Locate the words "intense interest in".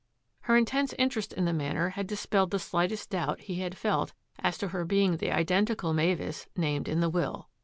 0.57-1.45